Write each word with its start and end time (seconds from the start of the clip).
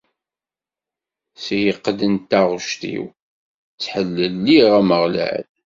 S 1.43 1.45
lqedd 1.67 2.01
n 2.13 2.15
taɣect-iw, 2.29 3.05
ttḥellileɣ 3.73 4.71
Ameɣlal. 4.79 5.45